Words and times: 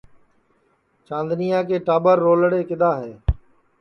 چاندنِیا 1.07 1.59
کے 1.69 1.77
ٹاٻر 1.85 2.17
رولڑے 2.25 2.61
کِدؔا 2.69 2.91
ہے 3.01 3.13